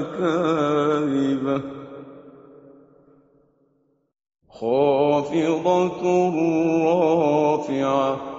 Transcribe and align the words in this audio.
كاذبة. 0.00 1.60
خافضة 4.50 6.30
رافعة. 6.84 8.35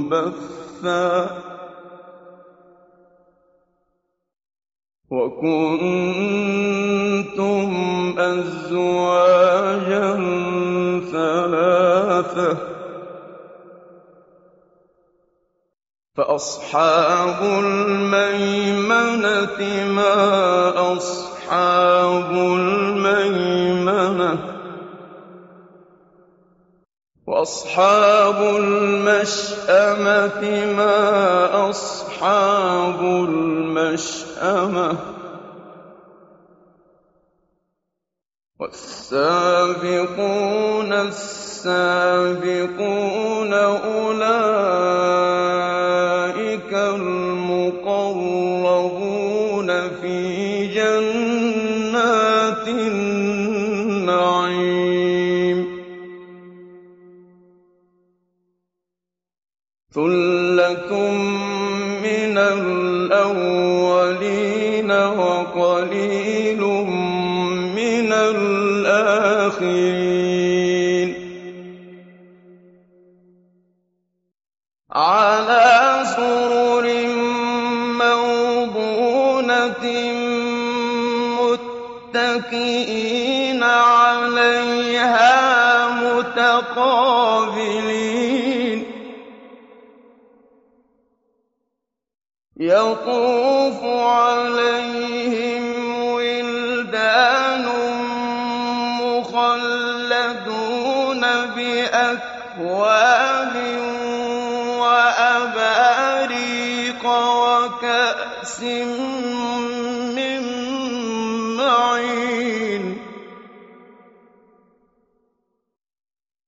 منبثا 0.01 1.09
وكنتم 5.11 6.23
أزواجا 8.19 9.22
فأصحاب 16.17 17.43
الميمنة 17.65 19.05
ما 19.93 20.97
أصحاب 20.97 22.31
الميمنة 22.33 23.73
وأصحاب 27.27 28.57
المشأمة 28.57 30.43
ما 30.77 31.71
أصحاب 31.71 33.01
المشأمة 33.29 34.97
والسابقون 38.61 40.13
السابقون 40.93 42.23
أولئك 43.55 44.42
الآخرين 69.63 71.09
على 74.93 76.03
سرر 76.17 76.87
موضونة 78.03 79.85
متكئين 82.15 83.63
عليها 83.63 85.31
متقابلين 86.03 87.23
يطوف 92.57 93.85
عليهم 93.85 95.12
بأكواب 102.57 103.57
وأباريق 104.81 106.25
وكأس 107.07 108.61
من 110.17 110.43
معين. 111.57 112.85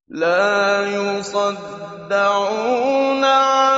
لا 0.09 0.87
يصدعون 0.95 2.45
عنها 3.25 3.74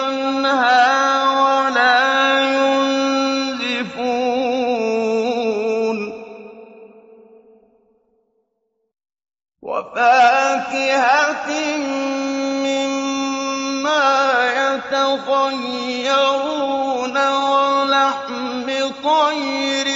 يتخيرون 14.92 16.76
ولحم 17.16 18.66
طير 19.04 19.88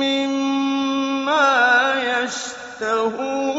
مما 0.00 1.50
يشتهون 1.96 3.51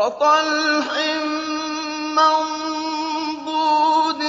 وطلح 0.00 0.92
منضود 2.16 4.22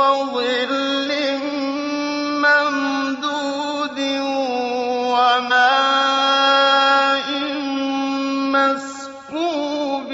وظل 0.00 1.10
ممدود 2.44 3.98
وماء 5.12 6.08
مسكوب 8.56 10.10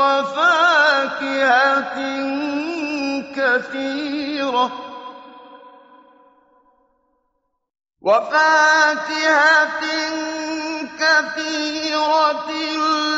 وفاكهة 0.00 1.96
كثيرة 3.36 4.66
وفاكهة 8.02 9.82
كَثِيرَةٍ 11.00 12.50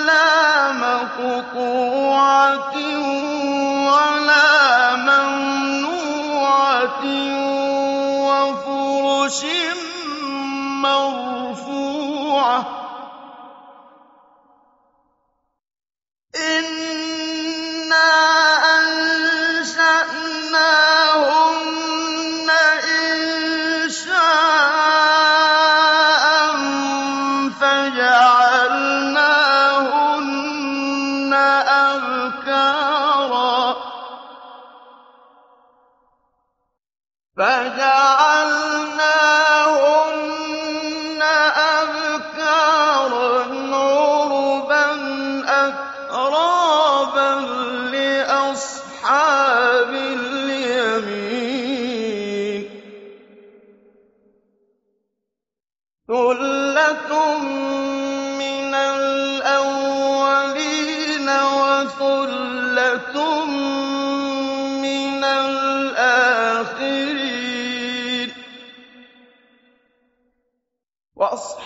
لَّا 0.06 0.72
مَقْطُوعَةٍ 0.72 2.76
وَلَا 3.90 4.96
مَمْنُوعَةٍ 5.10 7.04
وَفُرُشٍ 8.28 9.40
مَّرْفُوعَةٍ 10.86 12.81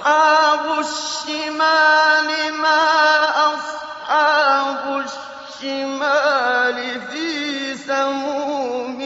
وَأَصْحَابُ 0.06 0.79
الشِّمَالِ 0.87 2.31
مَا 2.62 2.82
أَصْحَابُ 3.55 5.03
الشِّمَالِ 5.03 6.79
فِي 7.11 7.75
سَمُومٍ 7.75 9.00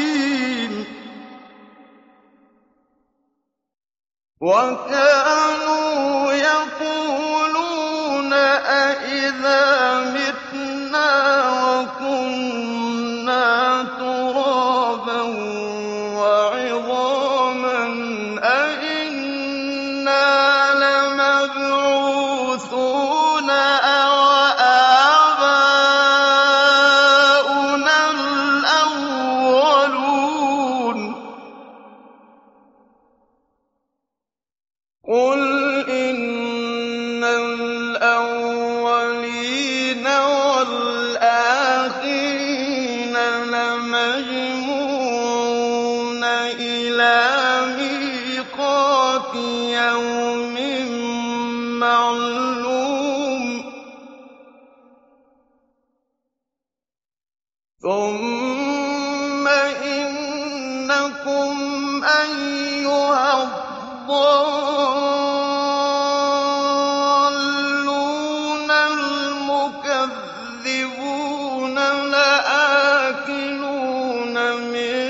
لَمَجْمُوعُونَ 43.52 44.64
إِلَىٰ 46.24 47.22
مِيقَاتِ 47.78 49.36
يَوْمٍ 49.80 50.56
مَّعْلُومٍ. 51.80 53.44
ثُمَّ 57.82 59.48
إِنَّكُمْ 59.98 61.54
أَيُّهَا 62.04 63.44
الضَّالُّونَ 63.44 64.81
مِن 74.62 75.01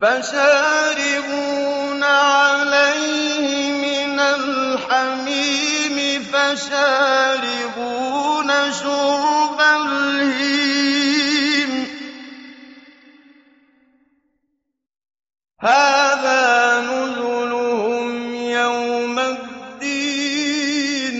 فَشَارِبُونَ 0.00 2.02
عَلَيْهِ 2.02 3.72
مِنَ 3.72 4.20
الْحَمِيمِ 4.20 6.22
فَشَارِبُونَ 6.22 7.92
شُرْبَ 8.72 9.60
الْهِيمِ. 9.60 11.86
هَٰذَا 15.60 16.80
نُزُلُهُمْ 16.80 18.34
يَوْمَ 18.34 19.18
الدِّينِ. 19.18 21.16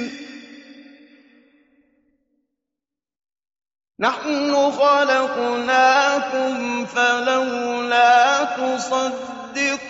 نَحْنُ 4.00 4.70
خَلَقْنَاكُمْ 4.70 6.67
فَلَوْلَا 6.94 8.44
تُصَدِّقُونَ 8.44 9.88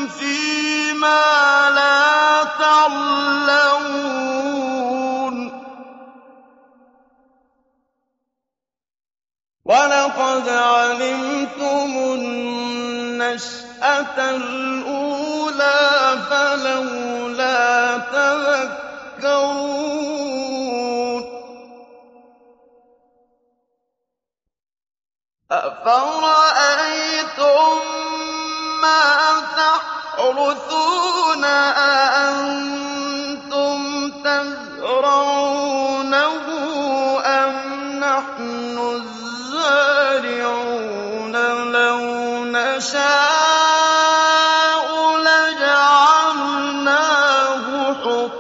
فِي 0.08 0.94
مَا 0.94 1.70
لَا 1.70 2.44
تَعْلَمُونَ. 2.44 3.94
وَلَقَدْ 9.66 10.50
عَلِمْتُمُ 10.50 11.92
النَّشْأَةَ 13.34 14.18
الْأُولَىٰ 14.30 16.18
فَلَوْلَا 16.30 17.98
تَذَكَّرُونَ. 17.98 19.34
أَفَرَأَيْتُم 25.52 26.94
مَّا 28.82 29.40
تَحْرُثُونَ 29.58 31.44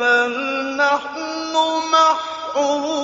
بَلْ 0.00 0.32
نَحْنُ 0.76 1.54
مَحْرُومُونَ 1.92 2.96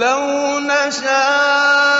لَوْ 0.00 0.58
نَشَاءُ 0.60 1.99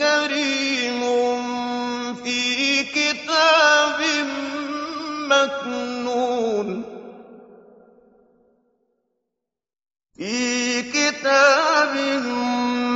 كَرِيمٌ 0.00 1.00
فِي 2.24 2.82
كِتَابٍ 2.82 4.00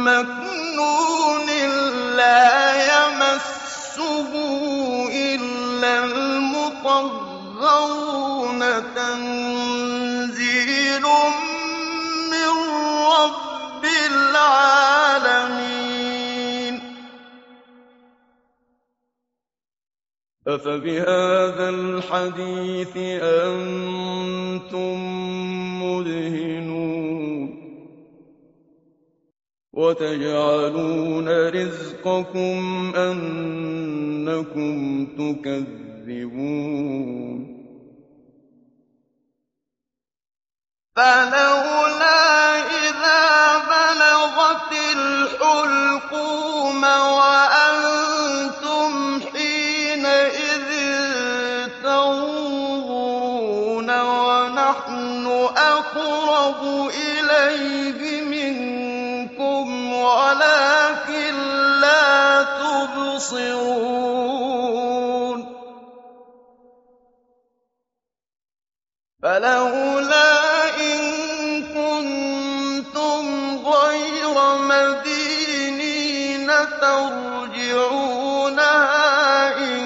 مَّكْنُونٍ. 0.08 1.48
لَّا 2.16 2.48
يَمَسُّهُ 2.92 4.30
إِلَّا 5.12 6.04
الْمُطَهَّرُونَ. 6.04 7.22
أَفَبِهَٰذَا 20.54 21.68
الْحَدِيثِ 21.68 22.96
أَنتُم 23.46 24.96
مُّدْهِنُونَ 25.82 27.62
وَتَجْعَلُونَ 29.72 31.28
رِزْقَكُمْ 31.48 32.92
أَنَّكُمْ 32.96 34.74
تُكَذِّبُونَ 35.18 36.42
فَلَوْلَا 40.96 42.22
إِذَا 42.84 43.24
بَلَغَتِ 43.72 44.72
الْحُلْقُومَ 44.96 46.82
تُبْصِرُونَ 63.22 64.02
فَلَوْلَا 69.22 70.34
إِن 70.80 71.00
كُنتُمْ 71.70 73.24
غَيْرَ 73.66 74.36
مَدِينِينَ 74.58 76.48
تَرْجِعُونَهَا 76.82 77.98
إِن 79.58 79.82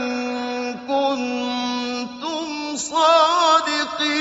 كُنتُمْ 0.88 2.46
صَادِقِينَ. 2.76 4.16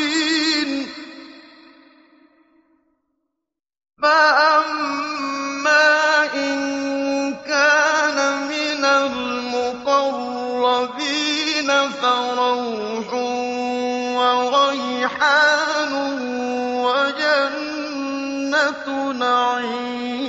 نَعِيمٍ 19.20 20.26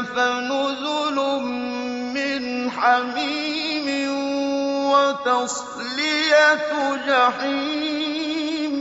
فَنُزُلٌ 0.04 1.18
مِّنْ 2.14 2.72
حَمِيمٍ 2.72 3.88
وَتَصْلِيَةُ 4.92 6.70
جَحِيمٍ 7.08 8.74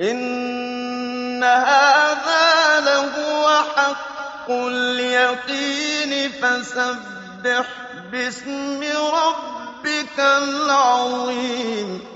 إِنَّ 0.00 1.44
هَٰذَا 1.44 2.80
لَهُوَ 2.80 3.46
حَقُّ 3.76 4.50
الْيَقِينِ 4.50 6.30
فَسَبِّحْ 6.32 7.66
بِاسْمِ 8.12 8.80
رَبِّكَ 9.14 10.18
الْعَظِيمِ 10.18 12.11